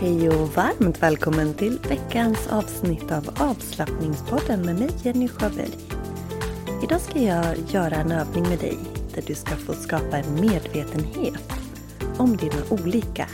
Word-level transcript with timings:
Hej 0.00 0.28
och 0.28 0.48
varmt 0.48 1.02
välkommen 1.02 1.54
till 1.54 1.78
veckans 1.88 2.46
avsnitt 2.46 3.12
av 3.12 3.28
avslappningspodden 3.38 4.66
med 4.66 4.78
mig 4.78 4.88
Jenny 5.02 5.28
Sjöberg. 5.28 5.74
Idag 6.84 7.00
ska 7.00 7.20
jag 7.20 7.56
göra 7.68 7.94
en 7.94 8.12
övning 8.12 8.48
med 8.48 8.58
dig 8.58 8.78
där 9.14 9.22
du 9.26 9.34
ska 9.34 9.56
få 9.56 9.72
skapa 9.72 10.18
en 10.18 10.34
medvetenhet 10.34 11.52
om 12.18 12.36
dina 12.36 12.62
olika 12.70 13.28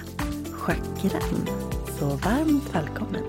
chakran. 0.50 1.48
Så 1.98 2.06
varmt 2.06 2.74
välkommen! 2.74 3.24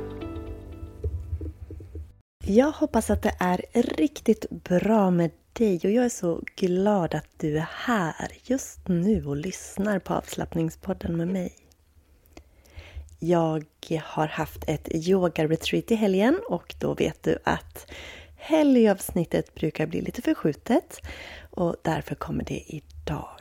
Jag 2.45 2.71
hoppas 2.71 3.09
att 3.09 3.21
det 3.21 3.35
är 3.39 3.61
riktigt 3.73 4.49
bra 4.49 5.11
med 5.11 5.31
dig 5.53 5.79
och 5.83 5.91
jag 5.91 6.05
är 6.05 6.09
så 6.09 6.41
glad 6.55 7.15
att 7.15 7.27
du 7.37 7.57
är 7.57 7.67
här 7.71 8.31
just 8.43 8.87
nu 8.87 9.25
och 9.25 9.37
lyssnar 9.37 9.99
på 9.99 10.13
avslappningspodden 10.13 11.17
med 11.17 11.27
mig. 11.27 11.55
Jag 13.19 13.65
har 14.03 14.27
haft 14.27 14.63
ett 14.67 14.87
yoga-retreat 14.91 15.91
i 15.91 15.95
helgen 15.95 16.39
och 16.49 16.75
då 16.79 16.93
vet 16.93 17.23
du 17.23 17.37
att 17.43 17.91
helgavsnittet 18.35 19.55
brukar 19.55 19.87
bli 19.87 20.01
lite 20.01 20.21
förskjutet 20.21 21.01
och 21.51 21.75
därför 21.83 22.15
kommer 22.15 22.43
det 22.43 22.63
idag. 22.67 23.39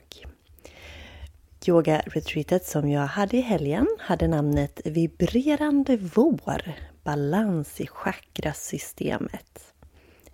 Yoga-retreatet 1.67 2.67
som 2.67 2.89
jag 2.91 3.06
hade 3.06 3.37
i 3.37 3.41
helgen 3.41 3.87
hade 3.99 4.29
namnet 4.29 4.81
Vibrerande 4.84 5.97
vår, 5.97 6.73
balans 7.05 7.81
i 7.81 7.87
chakrasystemet. 7.87 9.75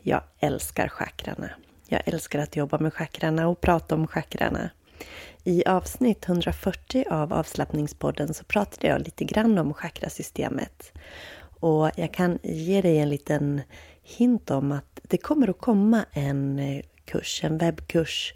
Jag 0.03 0.23
älskar 0.39 0.89
chakrarna. 0.89 1.51
Jag 1.91 2.03
älskar 2.05 2.39
att 2.39 2.57
jobba 2.57 2.79
med 2.79 2.95
chakrarna 2.95 3.49
och 3.49 3.61
prata 3.61 3.95
om 3.95 4.07
chakrarna. 4.07 4.71
I 5.45 5.65
avsnitt 5.67 6.29
140 6.29 7.05
av 7.11 7.33
avslappningspodden 7.33 8.35
så 8.35 8.45
pratade 8.45 8.87
jag 8.87 9.01
lite 9.01 9.25
grann 9.25 9.59
om 9.59 9.75
chakrasystemet. 9.75 10.93
Och 11.61 11.91
jag 11.97 12.13
kan 12.13 12.39
ge 12.43 12.83
dig 12.83 12.99
en 12.99 13.09
liten 13.09 13.61
hint 14.03 14.51
om 14.51 14.73
att 14.73 15.01
det 15.03 15.19
kommer 15.19 15.51
att 15.51 15.59
komma 15.59 16.05
en 16.13 16.59
eh, 16.59 16.83
kurs, 17.05 17.45
en 17.45 17.59
webbkurs 17.59 18.35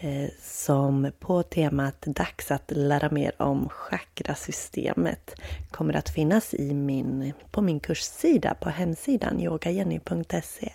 eh, 0.00 0.30
som 0.42 1.12
på 1.18 1.42
temat 1.42 2.00
Dags 2.00 2.50
att 2.50 2.70
lära 2.70 3.10
mer 3.10 3.42
om 3.42 3.68
chakrasystemet 3.68 5.34
kommer 5.70 5.96
att 5.96 6.10
finnas 6.10 6.54
i 6.54 6.74
min, 6.74 7.32
på 7.50 7.62
min 7.62 7.80
kurssida 7.80 8.54
på 8.54 8.70
hemsidan 8.70 9.40
yogajenny.se. 9.40 10.72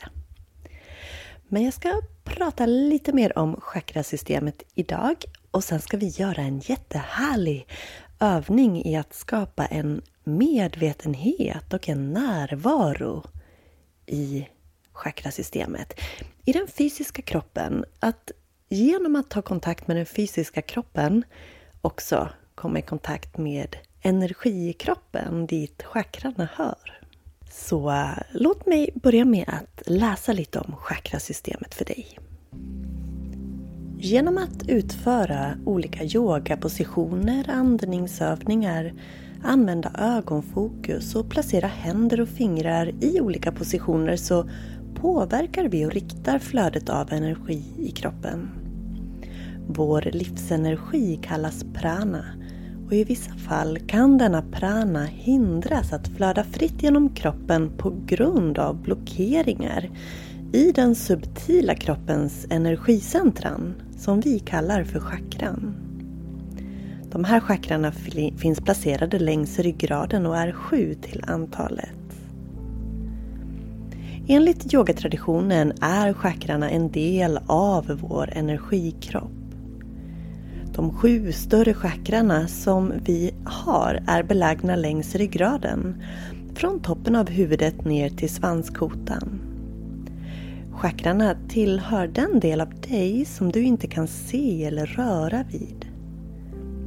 Men 1.47 1.63
jag 1.63 1.73
ska 1.73 2.01
prata 2.23 2.65
lite 2.65 3.13
mer 3.13 3.37
om 3.37 3.61
chakrasystemet 3.61 4.63
idag 4.75 5.25
och 5.51 5.63
sen 5.63 5.81
ska 5.81 5.97
vi 5.97 6.07
göra 6.07 6.41
en 6.41 6.59
jättehärlig 6.59 7.67
övning 8.19 8.85
i 8.85 8.95
att 8.95 9.13
skapa 9.13 9.65
en 9.65 10.01
medvetenhet 10.23 11.73
och 11.73 11.89
en 11.89 12.13
närvaro 12.13 13.23
i 14.05 14.47
chakrasystemet. 14.93 15.99
I 16.45 16.51
den 16.51 16.67
fysiska 16.67 17.21
kroppen. 17.21 17.85
Att 17.99 18.31
genom 18.69 19.15
att 19.15 19.29
ta 19.29 19.41
kontakt 19.41 19.87
med 19.87 19.97
den 19.97 20.05
fysiska 20.05 20.61
kroppen 20.61 21.23
också 21.81 22.29
komma 22.55 22.79
i 22.79 22.81
kontakt 22.81 23.37
med 23.37 23.77
energikroppen 24.01 25.47
dit 25.47 25.83
chakrarna 25.83 26.49
hör. 26.53 27.04
Så 27.57 27.89
eh, 27.89 28.09
låt 28.31 28.65
mig 28.65 28.89
börja 28.95 29.25
med 29.25 29.45
att 29.47 29.81
läsa 29.85 30.33
lite 30.33 30.59
om 30.59 30.75
chakrasystemet 30.75 31.73
för 31.73 31.85
dig. 31.85 32.19
Genom 33.97 34.37
att 34.37 34.69
utföra 34.69 35.57
olika 35.65 36.03
yogapositioner, 36.03 37.49
andningsövningar, 37.49 38.93
använda 39.43 39.91
ögonfokus 39.97 41.15
och 41.15 41.29
placera 41.29 41.67
händer 41.67 42.21
och 42.21 42.29
fingrar 42.29 42.91
i 43.01 43.21
olika 43.21 43.51
positioner 43.51 44.15
så 44.15 44.49
påverkar 44.95 45.69
vi 45.69 45.85
och 45.85 45.91
riktar 45.91 46.39
flödet 46.39 46.89
av 46.89 47.13
energi 47.13 47.63
i 47.77 47.91
kroppen. 47.91 48.49
Vår 49.67 50.01
livsenergi 50.01 51.19
kallas 51.23 51.65
prana 51.73 52.25
och 52.85 52.93
i 52.93 53.03
vissa 53.03 53.33
fall 53.33 53.79
kan 53.79 54.17
denna 54.17 54.41
prana 54.41 55.05
hindras 55.05 55.93
att 55.93 56.07
flöda 56.07 56.43
fritt 56.43 56.83
genom 56.83 57.09
kroppen 57.09 57.71
på 57.77 57.93
grund 58.05 58.57
av 58.57 58.81
blockeringar 58.81 59.89
i 60.53 60.71
den 60.71 60.95
subtila 60.95 61.75
kroppens 61.75 62.47
energicentran 62.49 63.73
som 63.97 64.19
vi 64.19 64.39
kallar 64.39 64.83
för 64.83 64.99
chakran. 64.99 65.75
De 67.11 67.23
här 67.23 67.39
chakrarna 67.39 67.91
finns 68.37 68.61
placerade 68.61 69.19
längs 69.19 69.59
ryggraden 69.59 70.25
och 70.25 70.37
är 70.37 70.51
sju 70.51 70.93
till 70.93 71.23
antalet. 71.27 71.89
Enligt 74.27 74.73
yogatraditionen 74.73 75.73
är 75.81 76.13
chakrarna 76.13 76.69
en 76.69 76.91
del 76.91 77.39
av 77.47 77.99
vår 78.01 78.29
energikropp. 78.33 79.34
De 80.75 80.93
sju 80.93 81.31
större 81.31 81.73
chakrarna 81.73 82.47
som 82.47 82.93
vi 83.05 83.33
har 83.45 84.03
är 84.07 84.23
belägna 84.23 84.75
längs 84.75 85.15
ryggraden, 85.15 86.03
från 86.55 86.79
toppen 86.79 87.15
av 87.15 87.29
huvudet 87.29 87.85
ner 87.85 88.09
till 88.09 88.29
svanskotan. 88.29 89.41
Chakrarna 90.71 91.35
tillhör 91.49 92.07
den 92.07 92.39
del 92.39 92.61
av 92.61 92.69
dig 92.89 93.25
som 93.25 93.51
du 93.51 93.63
inte 93.63 93.87
kan 93.87 94.07
se 94.07 94.65
eller 94.65 94.85
röra 94.85 95.43
vid. 95.51 95.85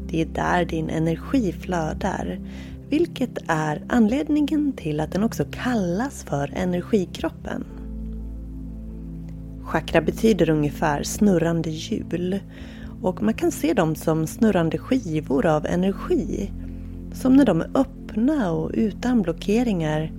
Det 0.09 0.23
är 0.23 0.27
där 0.27 0.65
din 0.65 0.91
energi 0.91 1.53
flödar, 1.53 2.41
vilket 2.89 3.39
är 3.47 3.83
anledningen 3.89 4.73
till 4.73 5.01
att 5.01 5.13
den 5.13 5.25
också 5.25 5.45
kallas 5.51 6.25
för 6.25 6.53
energikroppen. 6.57 7.65
Chakra 9.63 10.01
betyder 10.01 10.51
ungefär 10.51 11.03
snurrande 11.03 11.71
hjul 11.71 12.41
och 13.03 13.23
man 13.23 13.35
kan 13.35 13.53
se 13.53 13.73
dem 13.73 13.95
som 13.95 14.27
snurrande 14.27 14.79
skivor 14.79 15.47
av 15.47 15.67
energi 15.67 16.51
som 17.13 17.37
när 17.37 17.45
de 17.45 17.61
är 17.61 17.71
öppna 17.75 18.53
och 18.53 18.71
utan 18.75 19.23
blockeringar 19.23 20.13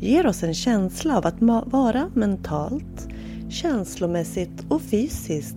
ger 0.00 0.26
oss 0.26 0.42
en 0.42 0.54
känsla 0.54 1.18
av 1.18 1.26
att 1.26 1.40
vara 1.72 2.10
mentalt, 2.14 3.08
känslomässigt 3.48 4.64
och 4.68 4.82
fysiskt 4.82 5.56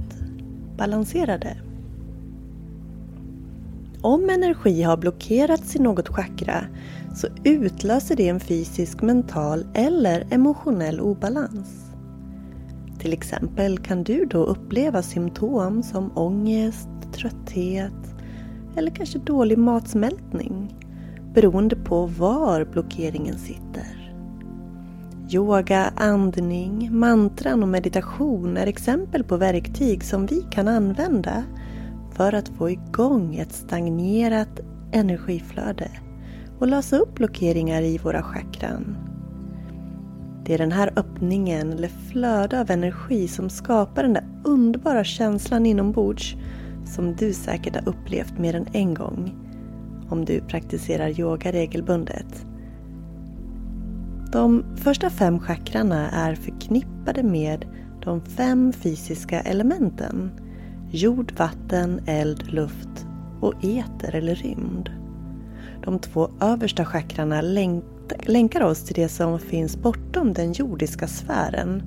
balanserade. 0.78 1.58
Om 4.02 4.30
energi 4.30 4.82
har 4.82 4.98
blockerats 4.98 5.76
i 5.76 5.80
något 5.80 6.10
chakra 6.10 6.66
så 7.16 7.28
utlöser 7.44 8.16
det 8.16 8.30
en 8.30 8.40
fysisk, 8.40 9.02
mental 9.02 9.68
eller 9.74 10.28
emotionell 10.32 11.00
obalans. 11.00 11.89
Till 13.00 13.14
exempel 13.14 13.78
kan 13.78 14.04
du 14.04 14.26
då 14.26 14.44
uppleva 14.44 15.02
symptom 15.02 15.84
som 15.84 16.18
ångest, 16.18 16.90
trötthet 17.14 18.16
eller 18.76 18.92
kanske 18.92 19.20
dålig 19.20 19.58
matsmältning 19.58 20.76
beroende 21.34 21.76
på 21.76 22.06
var 22.06 22.66
blockeringen 22.66 23.38
sitter. 23.38 24.14
Yoga, 25.32 25.94
andning, 25.96 26.90
mantran 26.92 27.64
och 27.64 27.70
meditation 27.70 28.58
är 28.58 28.68
exempel 28.68 29.24
på 29.24 29.38
verktyg 29.38 30.04
som 30.04 30.26
vi 30.26 30.46
kan 30.52 30.68
använda 30.68 31.44
för 32.14 32.34
att 32.34 32.50
få 32.50 32.70
igång 32.70 33.36
ett 33.36 33.54
stagnerat 33.54 34.60
energiflöde 34.92 35.92
och 36.60 36.68
lösa 36.68 36.98
upp 36.98 37.16
blockeringar 37.16 37.82
i 37.82 37.98
våra 37.98 38.24
chakran. 38.24 38.98
Det 40.50 40.54
är 40.54 40.58
den 40.58 40.72
här 40.72 40.94
öppningen 40.96 41.74
eller 41.74 41.88
flöde 41.88 42.62
av 42.62 42.72
energi 42.72 43.28
som 43.28 43.50
skapar 43.50 44.04
den 44.04 44.14
där 44.14 44.28
underbara 44.44 45.04
känslan 45.04 45.66
inombords 45.66 46.36
som 46.86 47.16
du 47.16 47.34
säkert 47.34 47.76
har 47.76 47.90
upplevt 47.90 48.38
mer 48.38 48.56
än 48.56 48.68
en 48.74 48.94
gång 48.94 49.36
om 50.10 50.26
du 50.26 50.42
praktiserar 50.42 51.20
yoga 51.20 51.52
regelbundet. 51.52 52.46
De 54.32 54.64
första 54.76 55.10
fem 55.10 55.40
chakrarna 55.40 56.10
är 56.10 56.36
förknippade 56.36 57.24
med 57.24 57.66
de 58.04 58.22
fem 58.22 58.74
fysiska 58.74 59.42
elementen. 59.42 60.32
Jord, 60.92 61.34
vatten, 61.38 62.02
eld, 62.06 62.54
luft 62.54 63.06
och 63.42 63.54
eter 63.64 64.16
eller 64.16 64.36
rymd. 64.36 64.90
De 65.84 66.00
två 66.00 66.30
översta 66.42 66.86
chakrarna 66.86 67.42
länkar 68.24 68.62
oss 68.62 68.84
till 68.84 68.96
det 68.96 69.10
som 69.10 69.40
finns 69.40 69.78
bortom 69.78 70.34
den 70.34 70.54
jordiska 70.54 71.08
sfären 71.08 71.84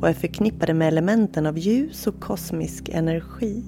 och 0.00 0.08
är 0.08 0.12
förknippade 0.12 0.74
med 0.74 0.88
elementen 0.88 1.46
av 1.46 1.58
ljus 1.58 2.06
och 2.06 2.20
kosmisk 2.20 2.88
energi. 2.88 3.64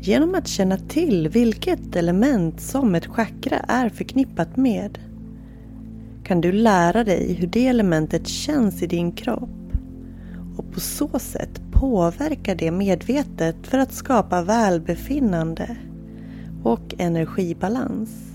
Genom 0.00 0.34
att 0.34 0.48
känna 0.48 0.76
till 0.76 1.28
vilket 1.28 1.96
element 1.96 2.60
som 2.60 2.94
ett 2.94 3.06
chakra 3.06 3.58
är 3.58 3.88
förknippat 3.88 4.56
med 4.56 4.98
kan 6.24 6.40
du 6.40 6.52
lära 6.52 7.04
dig 7.04 7.32
hur 7.32 7.46
det 7.46 7.66
elementet 7.66 8.28
känns 8.28 8.82
i 8.82 8.86
din 8.86 9.12
kropp 9.12 9.72
och 10.56 10.72
på 10.72 10.80
så 10.80 11.18
sätt 11.18 11.60
påverka 11.72 12.54
det 12.54 12.70
medvetet 12.70 13.56
för 13.62 13.78
att 13.78 13.92
skapa 13.92 14.42
välbefinnande 14.42 15.76
och 16.62 16.94
energibalans. 16.98 18.29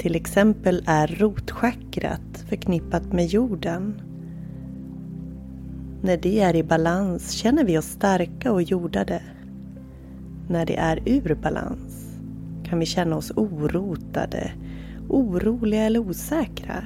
Till 0.00 0.16
exempel 0.16 0.82
är 0.86 1.06
rotchakrat 1.06 2.44
förknippat 2.48 3.12
med 3.12 3.26
jorden. 3.26 4.02
När 6.02 6.16
det 6.16 6.40
är 6.40 6.56
i 6.56 6.62
balans 6.62 7.30
känner 7.30 7.64
vi 7.64 7.78
oss 7.78 7.84
starka 7.84 8.52
och 8.52 8.62
jordade. 8.62 9.22
När 10.48 10.66
det 10.66 10.76
är 10.76 11.02
ur 11.06 11.34
balans 11.42 12.18
kan 12.64 12.78
vi 12.78 12.86
känna 12.86 13.16
oss 13.16 13.32
orotade, 13.36 14.52
oroliga 15.08 15.82
eller 15.82 16.00
osäkra. 16.00 16.84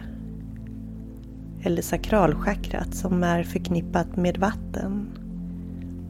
Eller 1.63 1.83
sakralchakrat 1.83 2.95
som 2.95 3.23
är 3.23 3.43
förknippat 3.43 4.17
med 4.17 4.39
vatten. 4.39 5.09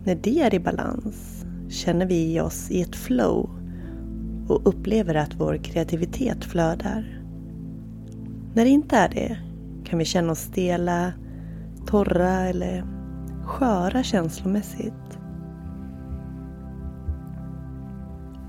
När 0.05 0.15
det 0.15 0.41
är 0.41 0.55
i 0.55 0.61
balans 0.61 1.45
känner 1.69 2.06
vi 2.06 2.41
oss 2.41 2.71
i 2.71 2.83
ett 2.83 2.97
flow 2.97 3.64
och 4.49 4.67
upplever 4.69 5.14
att 5.14 5.35
vår 5.35 5.56
kreativitet 5.56 6.44
flödar. 6.44 7.20
När 8.55 8.64
det 8.64 8.70
inte 8.70 8.96
är 8.96 9.08
det 9.08 9.38
kan 9.85 9.99
vi 9.99 10.05
känna 10.05 10.32
oss 10.32 10.38
stela, 10.38 11.12
torra 11.87 12.31
eller 12.31 12.85
sköra 13.44 14.02
känslomässigt. 14.02 15.19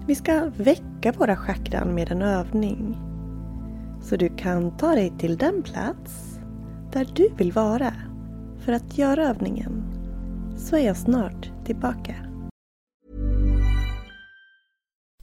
Vi 0.07 0.15
ska 0.15 0.51
väcka 0.57 1.12
våra 1.18 1.36
chakran 1.36 1.95
med 1.95 2.12
en 2.12 2.21
övning. 2.21 2.97
Så 4.01 4.15
du 4.15 4.30
kan 4.30 4.77
ta 4.77 4.95
dig 4.95 5.13
till 5.18 5.38
den 5.38 5.63
plats 5.63 6.39
där 6.92 7.07
du 7.15 7.30
vill 7.38 7.51
vara 7.51 7.94
för 8.59 8.74
att 8.74 8.97
göra 8.97 9.24
övningen. 9.24 9.83
Så 10.57 10.75
är 10.75 10.86
jag 10.86 10.97
snart 10.97 11.51
tillbaka. 11.65 12.15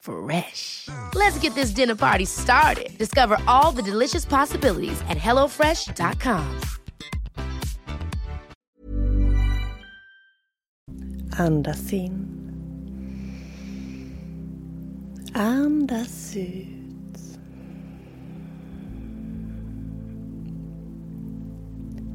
Fresh. 0.00 0.88
Let's 1.14 1.38
get 1.40 1.54
this 1.54 1.70
dinner 1.74 1.94
party 1.94 2.24
started. 2.24 2.96
Discover 2.98 3.36
all 3.46 3.72
the 3.72 3.82
delicious 3.82 4.24
possibilities 4.24 5.00
at 5.08 5.18
hellofresh.com. 5.18 6.60
Andas 11.38 11.92
in. 11.92 12.26
Andas 15.34 16.36
ut. 16.36 17.38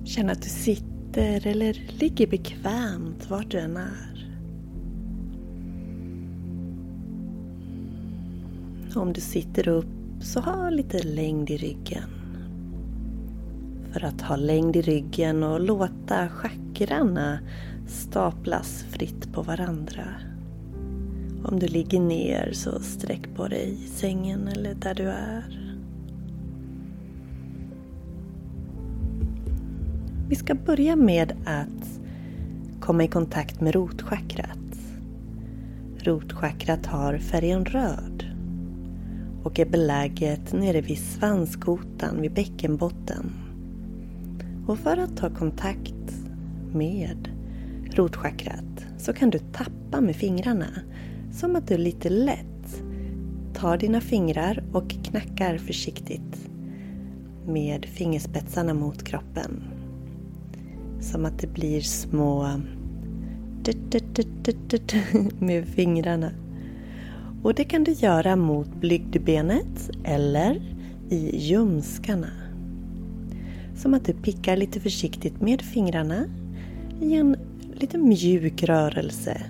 Känn 0.05 0.29
att 0.29 0.41
du 0.41 0.49
sitter 0.49 1.47
eller 1.47 1.73
ligger 1.73 2.27
bekvämt 2.27 3.29
vart 3.29 3.51
du 3.51 3.59
än 3.59 3.77
är. 3.77 4.24
Om 8.95 9.13
du 9.13 9.21
sitter 9.21 9.67
upp 9.67 9.85
så 10.21 10.39
ha 10.39 10.69
lite 10.69 11.03
längd 11.03 11.49
i 11.49 11.57
ryggen. 11.57 12.09
För 13.91 14.05
att 14.05 14.21
ha 14.21 14.35
längd 14.35 14.75
i 14.75 14.81
ryggen 14.81 15.43
och 15.43 15.59
låta 15.59 16.29
chakrarna 16.29 17.39
staplas 17.87 18.85
fritt 18.89 19.33
på 19.33 19.41
varandra. 19.41 20.03
Om 21.43 21.59
du 21.59 21.67
ligger 21.67 21.99
ner 21.99 22.51
så 22.53 22.79
sträck 22.79 23.35
på 23.35 23.47
dig 23.47 23.73
i 23.85 23.87
sängen 23.87 24.47
eller 24.47 24.73
där 24.73 24.93
du 24.95 25.03
är. 25.09 25.75
Vi 30.29 30.35
ska 30.35 30.55
börja 30.55 30.95
med 30.95 31.33
att 31.45 31.99
komma 32.79 33.03
i 33.03 33.07
kontakt 33.07 33.61
med 33.61 33.75
rotchakrat. 33.75 34.57
Rotchakrat 35.97 36.85
har 36.85 37.17
färgen 37.17 37.65
röd 37.65 38.14
och 39.45 39.59
är 39.59 39.65
beläget 39.65 40.53
nere 40.53 40.81
vid 40.81 40.97
svanskotan 40.97 42.21
vid 42.21 42.33
bäckenbotten. 42.33 43.31
Och 44.67 44.77
för 44.77 44.97
att 44.97 45.17
ta 45.17 45.29
kontakt 45.29 46.13
med 46.73 47.29
rotchakrat 47.91 48.85
så 48.97 49.13
kan 49.13 49.29
du 49.29 49.39
tappa 49.39 50.01
med 50.01 50.15
fingrarna 50.15 50.67
som 51.33 51.55
att 51.55 51.67
du 51.67 51.77
lite 51.77 52.09
lätt 52.09 52.83
tar 53.53 53.77
dina 53.77 54.01
fingrar 54.01 54.63
och 54.73 54.89
knackar 54.89 55.57
försiktigt 55.57 56.49
med 57.47 57.85
fingerspetsarna 57.85 58.73
mot 58.73 59.03
kroppen. 59.03 59.63
Som 61.01 61.25
att 61.25 61.39
det 61.39 61.47
blir 61.47 61.81
små 61.81 62.49
med 65.39 65.67
fingrarna. 65.67 66.31
Och 67.45 67.53
det 67.53 67.63
kan 67.63 67.83
du 67.83 67.91
göra 67.91 68.35
mot 68.35 68.75
blygdbenet 68.75 69.89
eller 70.03 70.61
i 71.09 71.37
ljumskarna. 71.37 72.29
Som 73.75 73.93
att 73.93 74.05
du 74.05 74.13
pickar 74.13 74.57
lite 74.57 74.79
försiktigt 74.79 75.41
med 75.41 75.61
fingrarna 75.61 76.25
i 77.01 77.13
en 77.13 77.35
lite 77.73 77.97
mjuk 77.97 78.63
rörelse. 78.63 79.41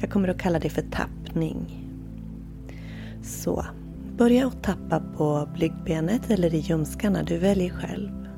Jag 0.00 0.10
kommer 0.10 0.28
att 0.28 0.38
kalla 0.38 0.58
det 0.58 0.68
för 0.68 0.82
tappning. 0.82 1.88
Så, 3.22 3.64
börja 4.16 4.46
att 4.46 4.62
tappa 4.62 5.00
på 5.16 5.48
blygdbenet 5.54 6.30
eller 6.30 6.54
i 6.54 6.58
ljumskarna, 6.58 7.22
du 7.22 7.38
väljer 7.38 7.70
själv. 7.70 8.28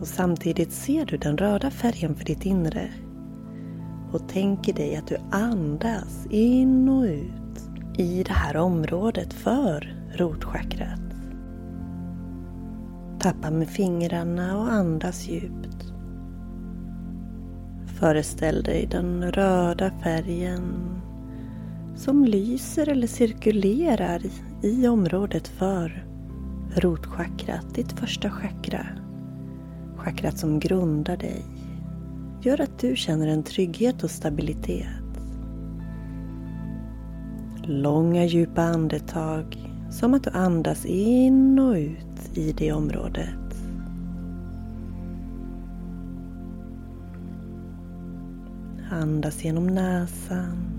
Och 0.00 0.06
samtidigt 0.06 0.72
ser 0.72 1.06
du 1.06 1.16
den 1.16 1.38
röda 1.38 1.70
färgen 1.70 2.14
för 2.14 2.24
ditt 2.24 2.46
inre. 2.46 2.90
Och 4.12 4.28
tänker 4.28 4.72
dig 4.72 4.96
att 4.96 5.06
du 5.06 5.16
andas 5.30 6.26
in 6.30 6.88
och 6.88 7.02
ut 7.02 7.98
i 7.98 8.22
det 8.22 8.32
här 8.32 8.56
området 8.56 9.32
för 9.32 9.94
rotchakrat. 10.16 11.00
Tappa 13.18 13.50
med 13.50 13.68
fingrarna 13.68 14.58
och 14.58 14.72
andas 14.72 15.28
djupt. 15.28 15.92
Föreställ 17.86 18.62
dig 18.62 18.88
den 18.90 19.32
röda 19.32 19.90
färgen 20.02 20.62
som 21.96 22.24
lyser 22.24 22.88
eller 22.88 23.06
cirkulerar 23.06 24.22
i 24.62 24.88
området 24.88 25.48
för 25.48 26.06
rotchakrat, 26.76 27.74
ditt 27.74 27.92
första 27.92 28.30
chakra. 28.30 28.86
Chakrat 29.96 30.38
som 30.38 30.58
grundar 30.58 31.16
dig. 31.16 31.44
Gör 32.44 32.60
att 32.60 32.78
du 32.78 32.96
känner 32.96 33.26
en 33.26 33.42
trygghet 33.42 34.04
och 34.04 34.10
stabilitet. 34.10 34.86
Långa 37.64 38.24
djupa 38.24 38.62
andetag 38.62 39.70
som 39.90 40.14
att 40.14 40.24
du 40.24 40.30
andas 40.30 40.84
in 40.86 41.58
och 41.58 41.74
ut 41.74 42.38
i 42.38 42.52
det 42.52 42.72
området. 42.72 43.54
Andas 48.90 49.44
genom 49.44 49.66
näsan. 49.66 50.71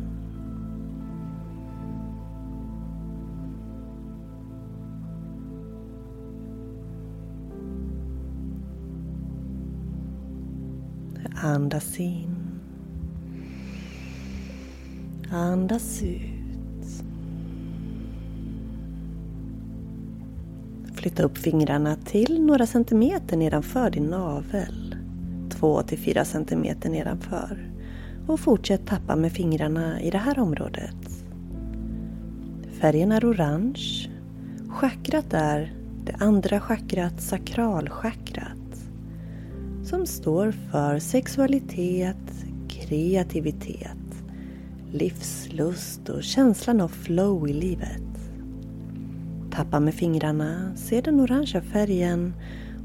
Andas 11.44 12.00
in. 12.00 12.36
Andas 15.32 16.04
ut. 16.04 17.04
Flytta 20.94 21.24
upp 21.24 21.38
fingrarna 21.38 21.96
till 21.96 22.42
några 22.42 22.66
centimeter 22.66 23.38
nedanför 23.38 23.90
din 23.90 24.04
navel. 24.04 24.96
2-4 25.50 26.24
centimeter 26.24 26.90
nedanför. 26.90 27.72
Och 28.28 28.40
fortsätt 28.40 28.88
tappa 28.88 29.16
med 29.16 29.32
fingrarna 29.32 30.02
i 30.02 30.10
det 30.10 30.18
här 30.18 30.40
området. 30.40 31.26
Färgen 32.72 33.12
är 33.12 33.26
orange. 33.32 34.10
Chakrat 34.70 35.34
är 35.34 35.74
det 36.06 36.16
andra 36.20 36.60
chakrat, 36.60 37.22
sakralchakrat. 37.22 38.63
Som 39.94 40.06
står 40.06 40.52
för 40.52 41.00
sexualitet, 41.00 42.46
kreativitet, 42.70 44.24
livslust 44.92 46.10
och 46.10 46.24
känslan 46.24 46.82
av 46.82 46.88
flow 46.88 47.50
i 47.50 47.54
livet. 47.54 48.32
Tappa 49.52 49.80
med 49.80 49.94
fingrarna, 49.94 50.76
se 50.76 51.02
den 51.02 51.20
orangea 51.20 51.62
färgen 51.62 52.34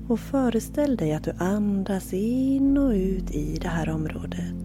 och 0.09 0.21
föreställ 0.21 0.97
dig 0.97 1.12
att 1.12 1.25
du 1.25 1.33
andas 1.38 2.12
in 2.12 2.79
och 2.79 2.93
ut 2.93 3.31
i 3.31 3.59
det 3.62 3.69
här 3.69 3.88
området. 3.91 4.58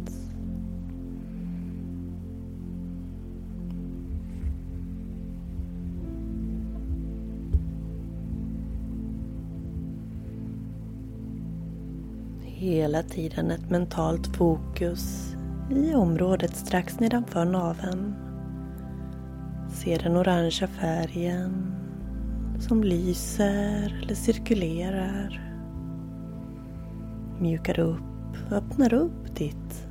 Hela 12.83 13.03
tiden 13.03 13.51
ett 13.51 13.69
mentalt 13.69 14.27
fokus 14.27 15.35
i 15.71 15.93
området 15.93 16.55
strax 16.55 16.99
nedanför 16.99 17.45
naveln. 17.45 18.15
Se 19.69 19.97
den 19.97 20.17
orangea 20.17 20.67
färgen 20.67 21.75
som 22.59 22.83
lyser 22.83 24.01
eller 24.03 24.15
cirkulerar. 24.15 25.53
Mjukar 27.39 27.79
upp, 27.79 28.51
öppnar 28.51 28.93
upp 28.93 29.35
ditt 29.35 29.87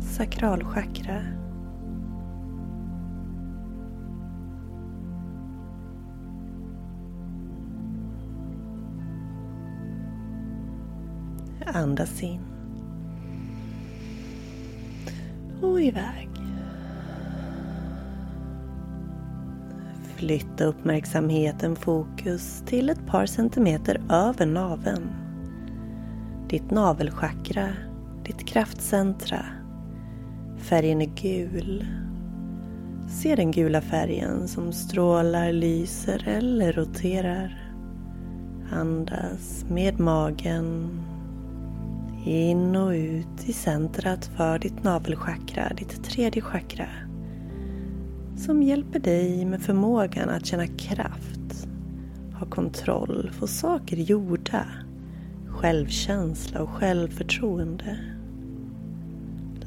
sakralchakra. 0.00 1.22
Andas 11.66 12.22
in. 12.22 12.40
Och 15.62 15.80
iväg. 15.82 16.28
Flytta 20.16 20.64
uppmärksamheten 20.64 21.76
fokus 21.76 22.62
till 22.66 22.90
ett 22.90 23.06
par 23.06 23.26
centimeter 23.26 24.00
över 24.10 24.46
naveln. 24.46 25.10
Ditt 26.48 26.70
navelchakra, 26.70 27.68
ditt 28.24 28.46
kraftcentra. 28.46 29.44
Färgen 30.58 31.02
är 31.02 31.10
gul. 31.22 31.86
Se 33.08 33.34
den 33.34 33.50
gula 33.50 33.80
färgen 33.80 34.48
som 34.48 34.72
strålar, 34.72 35.52
lyser 35.52 36.28
eller 36.28 36.72
roterar. 36.72 37.72
Andas 38.72 39.64
med 39.68 40.00
magen 40.00 40.90
in 42.24 42.76
och 42.76 42.90
ut 42.90 43.48
i 43.48 43.52
centrat 43.52 44.30
för 44.36 44.58
ditt 44.58 44.84
navelchakra, 44.84 45.72
ditt 45.76 46.04
tredje 46.04 46.42
chakra 46.42 46.88
som 48.36 48.62
hjälper 48.62 48.98
dig 48.98 49.44
med 49.44 49.62
förmågan 49.62 50.28
att 50.28 50.46
känna 50.46 50.66
kraft, 50.66 51.68
ha 52.38 52.46
kontroll, 52.46 53.30
få 53.32 53.46
saker 53.46 53.96
gjorda, 53.96 54.66
självkänsla 55.46 56.62
och 56.62 56.70
självförtroende. 56.70 57.98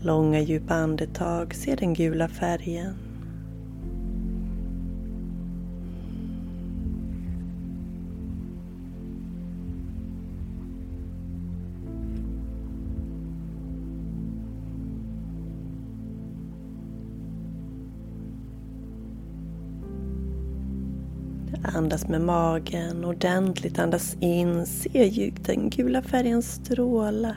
Långa 0.01 0.39
djupa 0.39 0.73
andetag, 0.73 1.55
se 1.55 1.75
den 1.75 1.93
gula 1.93 2.27
färgen. 2.27 3.04
Andas 21.65 22.07
med 22.07 22.21
magen 22.21 23.05
ordentligt. 23.05 23.79
Andas 23.79 24.17
in. 24.19 24.65
Se 24.65 25.05
djupt 25.05 25.45
den 25.45 25.69
gula 25.69 26.01
färgen 26.01 26.41
stråla. 26.41 27.35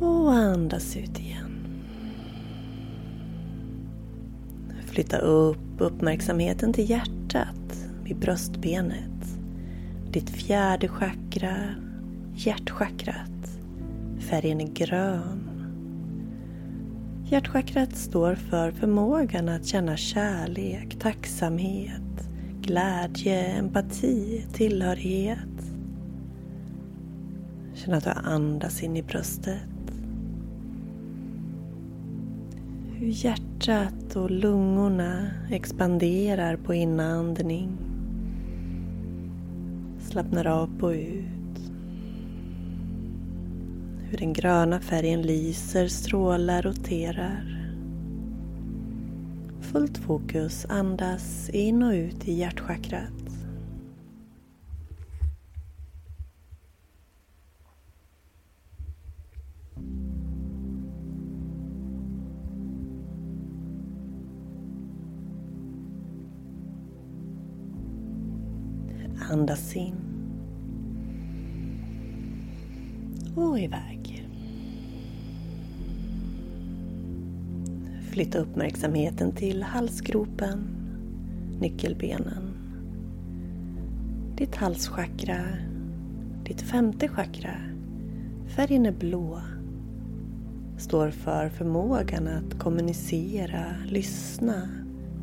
Och 0.00 0.32
andas 0.32 0.96
ut 0.96 1.18
igen. 1.18 1.46
Flytta 4.86 5.18
upp 5.18 5.58
uppmärksamheten 5.78 6.72
till 6.72 6.90
hjärtat 6.90 7.86
vid 8.04 8.16
bröstbenet. 8.16 9.38
Ditt 10.10 10.30
fjärde 10.30 10.88
chakra, 10.88 11.56
hjärtchakrat. 12.34 13.50
Färgen 14.18 14.60
är 14.60 14.66
grön. 14.66 15.39
Hjärtchakrat 17.30 17.96
står 17.96 18.34
för 18.34 18.70
förmågan 18.70 19.48
att 19.48 19.66
känna 19.66 19.96
kärlek, 19.96 20.98
tacksamhet, 20.98 22.28
glädje, 22.60 23.46
empati, 23.46 24.46
tillhörighet. 24.52 25.38
Känn 27.74 27.94
att 27.94 28.04
du 28.04 28.10
andas 28.10 28.82
in 28.82 28.96
i 28.96 29.02
bröstet. 29.02 29.92
Hur 32.92 33.08
hjärtat 33.08 34.16
och 34.16 34.30
lungorna 34.30 35.30
expanderar 35.50 36.56
på 36.56 36.74
inandning. 36.74 37.78
Slappnar 40.00 40.46
av 40.46 40.78
på 40.78 40.94
ut. 40.94 41.39
Hur 44.10 44.18
den 44.18 44.32
gröna 44.32 44.80
färgen 44.80 45.22
lyser, 45.22 45.88
strålar, 45.88 46.62
roterar. 46.62 47.44
Fullt 49.60 49.98
fokus, 49.98 50.66
andas 50.68 51.50
in 51.50 51.82
och 51.82 51.92
ut 51.92 52.28
i 52.28 52.32
hjärtchakrat. 52.32 53.19
Flytta 78.20 78.38
uppmärksamheten 78.38 79.32
till 79.32 79.62
halsgropen, 79.62 80.68
nyckelbenen, 81.60 82.54
ditt 84.36 84.56
halschakra, 84.56 85.44
ditt 86.44 86.60
femte 86.60 87.08
chakra. 87.08 87.54
Färgen 88.56 88.86
är 88.86 88.92
blå. 88.92 89.42
Står 90.78 91.10
för 91.10 91.48
förmågan 91.48 92.28
att 92.28 92.58
kommunicera, 92.58 93.64
lyssna, 93.86 94.68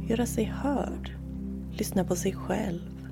göra 0.09 0.25
sig 0.25 0.43
hörd, 0.43 1.11
lyssna 1.71 2.03
på 2.03 2.15
sig 2.15 2.33
själv 2.33 3.09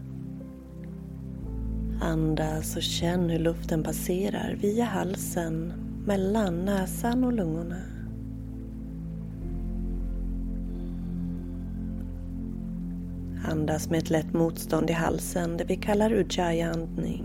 Andas 2.01 2.75
och 2.75 2.83
känn 2.83 3.29
hur 3.29 3.39
luften 3.39 3.83
passerar 3.83 4.57
via 4.61 4.85
halsen, 4.85 5.73
mellan 6.05 6.65
näsan 6.65 7.23
och 7.23 7.33
lungorna. 7.33 7.94
Andas 13.55 13.89
med 13.89 13.99
ett 13.99 14.09
lätt 14.09 14.33
motstånd 14.33 14.89
i 14.89 14.93
halsen, 14.93 15.57
det 15.57 15.63
vi 15.63 15.75
kallar 15.75 16.11
ujjayi-andning. 16.13 17.23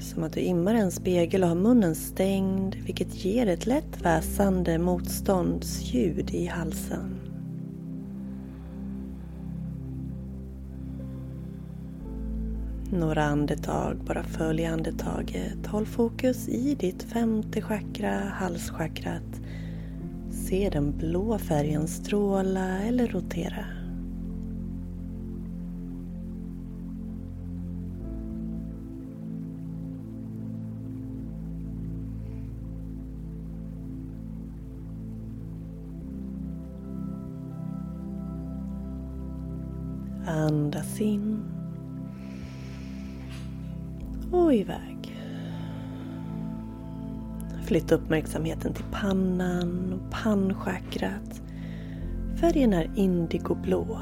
Som 0.00 0.22
att 0.22 0.32
du 0.32 0.40
immar 0.40 0.74
en 0.74 0.90
spegel 0.90 1.42
och 1.42 1.48
har 1.48 1.56
munnen 1.56 1.94
stängd, 1.94 2.74
vilket 2.74 3.24
ger 3.24 3.46
ett 3.46 3.66
lätt 3.66 4.02
väsande 4.02 4.78
motståndsljud 4.78 6.30
i 6.34 6.46
halsen. 6.46 7.20
Några 12.92 13.24
andetag, 13.24 13.96
bara 14.06 14.22
följ 14.22 14.66
andetaget. 14.66 15.66
Håll 15.66 15.86
fokus 15.86 16.48
i 16.48 16.74
ditt 16.74 17.02
femte 17.02 17.62
chakra, 17.62 18.18
halschakrat. 18.18 19.43
Se 20.48 20.70
den 20.70 20.98
blå 20.98 21.38
färgen 21.38 21.88
stråla 21.88 22.82
eller 22.82 23.06
rotera. 23.08 23.64
Andas 40.26 41.00
in 41.00 41.42
och 44.32 44.54
iväg. 44.54 44.93
Flytta 47.64 47.94
uppmärksamheten 47.94 48.72
till 48.72 48.84
pannan 48.92 49.92
och 49.92 50.12
pannchakrat. 50.12 51.42
Färgen 52.40 52.72
är 52.72 52.90
indigoblå. 52.94 53.98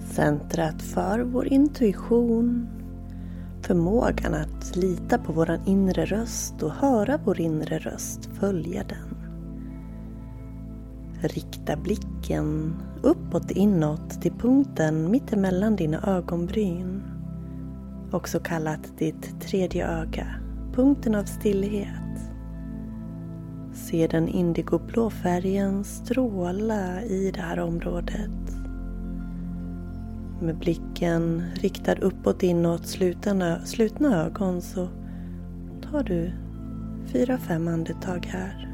Centrat 0.00 0.82
för 0.82 1.20
vår 1.20 1.46
intuition, 1.46 2.68
förmågan 3.62 4.34
att 4.34 4.76
lita 4.76 5.18
på 5.18 5.32
vår 5.32 5.60
inre 5.66 6.04
röst 6.04 6.62
och 6.62 6.72
höra 6.72 7.18
vår 7.24 7.40
inre 7.40 7.78
röst, 7.78 8.26
följa 8.26 8.84
den. 8.84 9.16
Rikta 11.20 11.76
blicken 11.76 12.76
uppåt 13.02 13.50
inåt 13.50 14.22
till 14.22 14.32
punkten 14.32 15.10
mittemellan 15.10 15.76
dina 15.76 16.02
ögonbryn 16.16 17.02
också 18.14 18.40
kallat 18.40 18.98
ditt 18.98 19.40
tredje 19.40 19.88
öga, 19.88 20.26
punkten 20.74 21.14
av 21.14 21.24
stillhet. 21.24 22.30
Se 23.72 24.06
den 24.06 24.28
indigoblå 24.28 25.10
färgen 25.10 25.84
stråla 25.84 27.02
i 27.02 27.30
det 27.30 27.40
här 27.40 27.60
området. 27.60 28.30
Med 30.42 30.58
blicken 30.58 31.42
riktad 31.54 31.94
uppåt, 31.94 32.42
inåt, 32.42 32.86
slutna, 32.86 33.60
slutna 33.66 34.24
ögon 34.24 34.62
så 34.62 34.88
tar 35.82 36.02
du 36.02 36.32
fyra, 37.06 37.38
fem 37.38 37.68
andetag 37.68 38.26
här. 38.26 38.73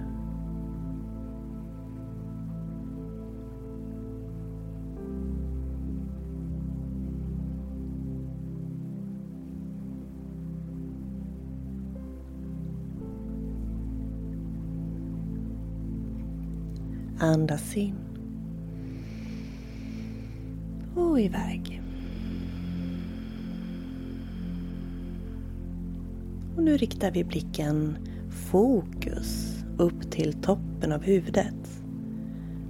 Andas 17.22 17.76
in. 17.76 17.94
Och 20.94 21.20
iväg. 21.20 21.82
Och 26.56 26.62
nu 26.62 26.76
riktar 26.76 27.10
vi 27.10 27.24
blicken 27.24 27.98
fokus 28.50 29.56
upp 29.78 30.10
till 30.10 30.32
toppen 30.32 30.92
av 30.92 31.02
huvudet. 31.02 31.82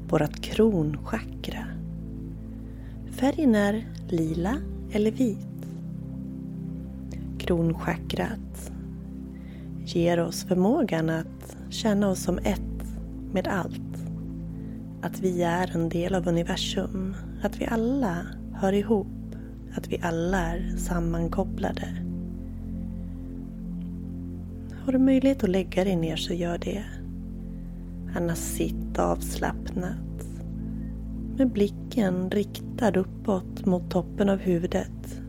Vårat 0.09 0.41
kronchakra. 0.41 1.67
Färgen 3.11 3.55
är 3.55 3.89
lila 4.09 4.57
eller 4.93 5.11
vit. 5.11 5.67
Kronchakrat 7.39 8.73
ger 9.85 10.21
oss 10.21 10.45
förmågan 10.45 11.11
att 11.11 11.57
känna 11.71 12.09
oss 12.09 12.23
som 12.23 12.39
ett 12.39 12.61
med 13.33 13.49
allt 13.49 13.80
att 15.03 15.21
vi 15.21 15.43
är 15.43 15.71
en 15.75 15.89
del 15.89 16.15
av 16.15 16.29
universum. 16.29 17.17
Att 17.43 17.61
vi 17.61 17.67
alla 17.67 18.27
hör 18.55 18.73
ihop. 18.73 19.07
Att 19.75 19.89
vi 19.89 20.01
alla 20.03 20.39
är 20.39 20.77
sammankopplade. 20.77 21.89
Har 24.85 24.93
du 24.93 24.99
möjlighet 24.99 25.45
att 25.45 25.51
lägga 25.51 25.85
dig 25.85 25.97
ner 25.97 26.17
så 26.17 26.35
gör 26.35 26.59
det. 26.59 26.85
Annars 28.17 28.39
sitt 28.39 28.99
avslappnat. 28.99 30.27
Med 31.37 31.53
blicken 31.53 32.31
riktad 32.31 32.99
uppåt 32.99 33.67
mot 33.67 33.91
toppen 33.91 34.29
av 34.29 34.39
huvudet. 34.39 35.21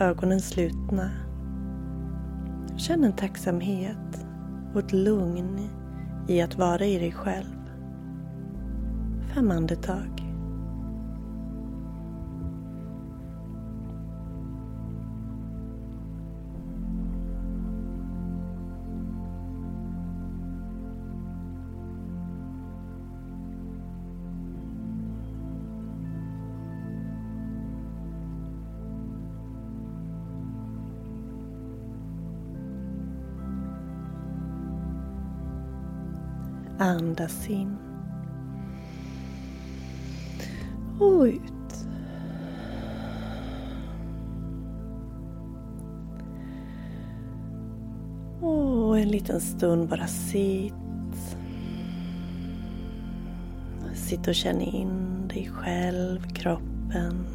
Ögonen 0.00 0.40
slutna. 0.40 1.10
Känn 2.76 3.04
en 3.04 3.16
tacksamhet 3.16 4.26
och 4.74 4.80
ett 4.80 4.92
lugn 4.92 5.68
i 6.28 6.40
att 6.40 6.58
vara 6.58 6.84
i 6.86 6.98
dig 6.98 7.12
själv 7.12 7.57
fem 9.34 9.50
andetag. 9.50 10.10
Andas 36.78 37.48
in. 37.48 37.87
Och 41.00 41.22
ut. 41.22 41.42
Och 48.40 48.98
en 48.98 49.08
liten 49.08 49.40
stund 49.40 49.88
bara 49.88 50.06
sitt. 50.06 50.74
Sitt 53.94 54.28
och 54.28 54.34
känn 54.34 54.60
in 54.60 55.28
dig 55.28 55.50
själv, 55.52 56.22
kroppen. 56.34 57.26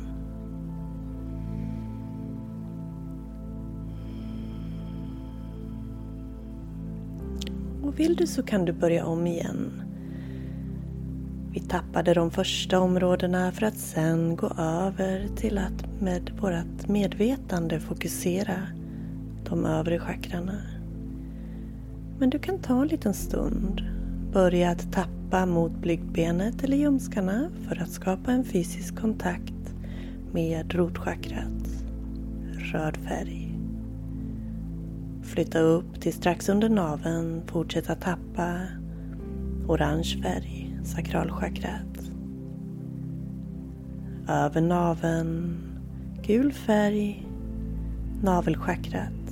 Och 7.83 7.99
vill 7.99 8.15
du 8.15 8.27
så 8.27 8.43
kan 8.43 8.65
du 8.65 8.73
börja 8.73 9.05
om 9.05 9.27
igen. 9.27 9.92
Vi 11.53 11.59
tappade 11.59 12.13
de 12.13 12.31
första 12.31 12.79
områdena 12.79 13.51
för 13.51 13.65
att 13.65 13.77
sen 13.77 14.35
gå 14.35 14.47
över 14.57 15.27
till 15.35 15.57
att 15.57 16.01
med 16.01 16.31
vårt 16.39 16.87
medvetande 16.87 17.79
fokusera 17.79 18.55
de 19.49 19.65
övre 19.65 19.99
chakrarna. 19.99 20.61
Men 22.19 22.29
du 22.29 22.39
kan 22.39 22.59
ta 22.59 22.81
en 22.81 22.87
liten 22.87 23.13
stund. 23.13 23.81
Börja 24.31 24.69
att 24.69 24.91
tappa 24.91 25.45
mot 25.45 25.71
blygdbenet 25.71 26.63
eller 26.63 26.77
ljumskarna 26.77 27.49
för 27.67 27.81
att 27.81 27.91
skapa 27.91 28.31
en 28.31 28.43
fysisk 28.43 28.95
kontakt 28.95 29.75
med 30.31 30.73
rotchakrat. 30.73 31.83
Röd 32.53 32.97
färg. 32.97 33.59
Flytta 35.23 35.59
upp 35.59 36.01
till 36.01 36.13
strax 36.13 36.49
under 36.49 36.69
naveln. 36.69 37.41
Fortsätta 37.47 37.95
tappa. 37.95 38.59
Orange 39.67 40.19
färg. 40.23 40.62
Sakralchakrat. 40.83 41.99
Över 44.27 44.61
naveln. 44.61 45.57
Gul 46.21 46.53
färg. 46.53 47.27
Navelchakrat 48.21 49.23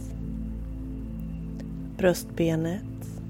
bröstbenet, 2.02 3.22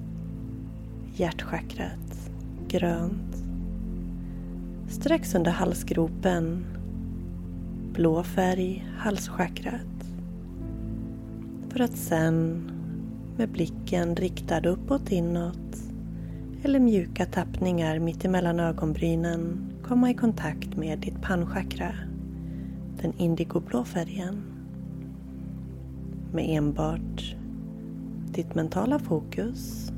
hjärtchakrat, 1.15 2.31
grönt. 2.67 3.43
Strax 4.89 5.35
under 5.35 5.51
halsgropen, 5.51 6.65
blå 7.93 8.23
färg, 8.23 8.87
halschakrat. 8.97 10.05
För 11.69 11.79
att 11.79 11.97
sen 11.97 12.71
med 13.37 13.49
blicken 13.49 14.15
riktad 14.15 14.67
uppåt 14.69 15.11
inåt 15.11 15.90
eller 16.63 16.79
mjuka 16.79 17.25
tappningar 17.25 17.99
mittemellan 17.99 18.59
ögonbrynen 18.59 19.71
komma 19.83 20.09
i 20.09 20.13
kontakt 20.13 20.77
med 20.77 20.99
ditt 20.99 21.21
pannchakra, 21.21 21.93
den 23.01 23.13
indigoblå 23.17 23.83
färgen. 23.83 24.43
Med 26.33 26.45
enbart 26.49 27.35
ditt 28.33 28.55
mentala 28.55 28.99
fokus 28.99 29.91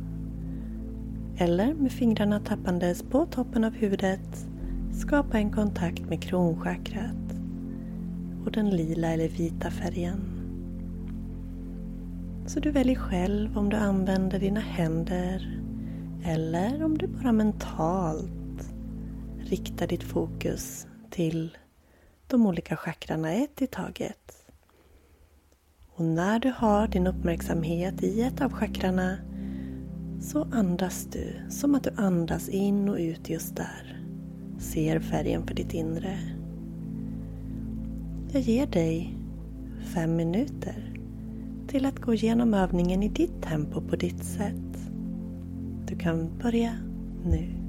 eller 1.38 1.74
med 1.74 1.92
fingrarna 1.92 2.40
tappandes 2.40 3.04
på 3.04 3.26
toppen 3.26 3.64
av 3.64 3.74
huvudet 3.74 4.48
skapa 4.92 5.38
en 5.38 5.52
kontakt 5.52 6.10
med 6.10 6.22
kronchakrat 6.22 7.36
och 8.46 8.52
den 8.52 8.70
lila 8.70 9.14
eller 9.14 9.28
vita 9.28 9.72
färgen. 9.72 10.20
Så 12.46 12.60
du 12.60 12.72
väljer 12.72 12.96
själv 12.96 13.58
om 13.58 13.70
du 13.70 13.78
använder 13.78 14.40
dina 14.40 14.60
händer 14.60 15.63
eller 16.26 16.84
om 16.84 16.98
du 16.98 17.08
bara 17.08 17.32
mentalt 17.32 18.74
riktar 19.40 19.88
ditt 19.88 20.04
fokus 20.04 20.88
till 21.10 21.58
de 22.28 22.46
olika 22.46 22.78
chakrarna 22.78 23.32
ett 23.32 23.62
i 23.62 23.68
taget. 23.68 24.48
Och 25.96 26.06
när 26.06 26.40
du 26.40 26.54
har 26.58 26.88
din 26.88 27.08
uppmärksamhet 27.08 28.04
i 28.04 28.22
ett 28.22 28.42
av 28.42 28.54
chakrarna 28.54 29.18
så 30.22 30.48
andas 30.52 31.06
du 31.12 31.36
som 31.50 31.76
att 31.76 31.84
du 31.84 31.90
andas 31.96 32.50
in 32.50 32.90
och 32.90 32.98
ut 32.98 33.30
just 33.30 33.56
där. 33.56 34.06
Ser 34.60 35.00
färgen 35.00 35.48
för 35.48 35.56
ditt 35.56 35.74
inre. 35.74 36.20
Jag 38.32 38.42
ger 38.42 38.68
dig 38.68 39.18
fem 39.94 40.16
minuter 40.16 40.94
till 41.68 41.86
att 41.86 42.00
gå 42.00 42.14
igenom 42.14 42.54
övningen 42.54 43.04
i 43.04 43.10
ditt 43.10 43.42
tempo 43.42 43.82
på 43.82 43.96
ditt 43.96 44.26
sätt. 44.26 44.73
Du 45.88 45.96
kan 45.96 46.38
börja 46.44 46.76
nu. 47.26 47.63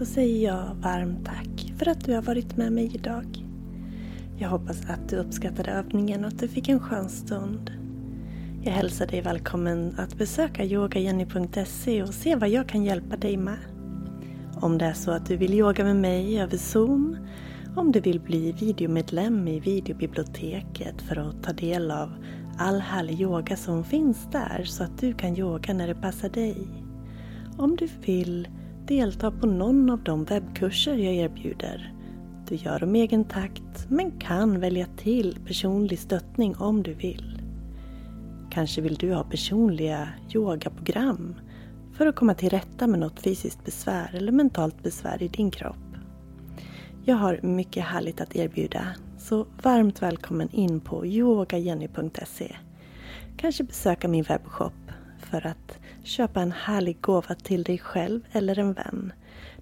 Så 0.00 0.06
säger 0.06 0.44
jag 0.44 0.74
varmt 0.74 1.24
tack 1.24 1.72
för 1.78 1.88
att 1.88 2.04
du 2.04 2.14
har 2.14 2.22
varit 2.22 2.56
med 2.56 2.72
mig 2.72 2.90
idag. 2.94 3.44
Jag 4.38 4.48
hoppas 4.48 4.90
att 4.90 5.08
du 5.08 5.16
uppskattade 5.16 5.70
övningen 5.70 6.24
och 6.24 6.28
att 6.28 6.38
du 6.38 6.48
fick 6.48 6.68
en 6.68 6.80
skön 6.80 7.08
stund. 7.08 7.70
Jag 8.62 8.72
hälsar 8.72 9.06
dig 9.06 9.20
välkommen 9.22 9.94
att 9.98 10.18
besöka 10.18 10.64
yogajenny.se 10.64 12.02
och 12.02 12.14
se 12.14 12.36
vad 12.36 12.48
jag 12.48 12.68
kan 12.68 12.84
hjälpa 12.84 13.16
dig 13.16 13.36
med. 13.36 13.58
Om 14.60 14.78
det 14.78 14.84
är 14.84 14.92
så 14.92 15.10
att 15.10 15.26
du 15.26 15.36
vill 15.36 15.54
yoga 15.54 15.84
med 15.84 15.96
mig 15.96 16.40
över 16.40 16.56
Zoom, 16.56 17.16
om 17.76 17.92
du 17.92 18.00
vill 18.00 18.20
bli 18.20 18.52
videomedlem 18.52 19.48
i 19.48 19.60
videobiblioteket 19.60 21.02
för 21.02 21.16
att 21.16 21.42
ta 21.42 21.52
del 21.52 21.90
av 21.90 22.10
all 22.58 22.80
härlig 22.80 23.20
yoga 23.20 23.56
som 23.56 23.84
finns 23.84 24.28
där 24.32 24.64
så 24.64 24.84
att 24.84 24.98
du 24.98 25.14
kan 25.14 25.36
yoga 25.36 25.74
när 25.74 25.86
det 25.86 25.94
passar 25.94 26.28
dig. 26.28 26.56
Om 27.58 27.76
du 27.76 27.88
vill 28.06 28.48
delta 28.90 29.30
på 29.30 29.46
någon 29.46 29.90
av 29.90 30.02
de 30.02 30.24
webbkurser 30.24 30.94
jag 30.94 31.14
erbjuder. 31.14 31.92
Du 32.48 32.54
gör 32.54 32.80
dem 32.80 32.96
i 32.96 33.00
egen 33.00 33.24
takt 33.24 33.86
men 33.88 34.10
kan 34.10 34.60
välja 34.60 34.86
till 34.96 35.38
personlig 35.46 35.98
stöttning 35.98 36.56
om 36.56 36.82
du 36.82 36.94
vill. 36.94 37.42
Kanske 38.50 38.80
vill 38.80 38.94
du 38.94 39.14
ha 39.14 39.24
personliga 39.24 40.08
yogaprogram 40.34 41.34
för 41.92 42.06
att 42.06 42.16
komma 42.16 42.34
till 42.34 42.50
rätta 42.50 42.86
med 42.86 43.00
något 43.00 43.20
fysiskt 43.20 43.64
besvär 43.64 44.14
eller 44.14 44.32
mentalt 44.32 44.82
besvär 44.82 45.22
i 45.22 45.28
din 45.28 45.50
kropp. 45.50 45.96
Jag 47.04 47.16
har 47.16 47.40
mycket 47.42 47.84
härligt 47.84 48.20
att 48.20 48.36
erbjuda, 48.36 48.86
så 49.18 49.46
varmt 49.62 50.02
välkommen 50.02 50.48
in 50.52 50.80
på 50.80 51.06
yogajenny.se. 51.06 52.56
Kanske 53.36 53.64
besöka 53.64 54.08
min 54.08 54.24
webbshop 54.24 54.92
för 55.18 55.46
att 55.46 55.79
köpa 56.04 56.40
en 56.40 56.52
härlig 56.52 57.00
gåva 57.00 57.34
till 57.34 57.62
dig 57.62 57.78
själv 57.78 58.20
eller 58.32 58.58
en 58.58 58.72
vän. 58.72 59.12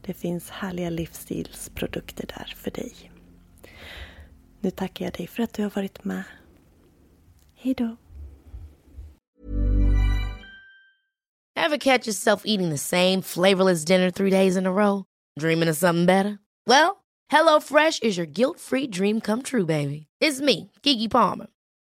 Det 0.01 0.14
finns 0.14 0.51
härliga 0.51 0.90
livsstilsprodukter 0.90 2.27
där 2.27 2.55
för 2.57 2.70
dig. 2.70 3.11
Nu 4.61 4.70
tackar 4.70 5.05
jag 5.05 5.14
dig 5.14 5.27
för 5.27 5.42
att 5.42 5.55
du 5.55 5.62
har 5.62 5.70
varit 5.70 6.05
med. 6.05 6.22
Hejdå! 7.57 7.96
Ever 11.57 11.79
catch 11.79 12.07
yourself 12.07 12.42
eating 12.44 12.70
the 12.70 12.79
same 12.79 13.22
flavorless 13.22 13.85
dinner 13.85 14.11
three 14.11 14.31
days 14.31 14.57
in 14.57 14.66
a 14.66 14.72
row? 14.72 15.05
Dreaming 15.40 15.70
of 15.70 15.77
something 15.77 16.07
better? 16.07 16.38
Well, 16.66 17.05
hello 17.29 17.61
fresh 17.61 18.03
is 18.03 18.18
your 18.18 18.27
guilt-free 18.27 18.87
dream 18.87 19.20
come 19.20 19.42
true, 19.42 19.66
baby. 19.66 20.07
It's 20.20 20.40
me, 20.40 20.70
Gigi 20.83 21.09
Palmer. 21.09 21.46